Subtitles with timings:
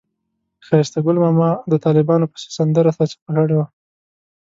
[0.65, 3.65] ښایسته ګل ماما د طالبانو پسې سندره سرچپه کړې وه.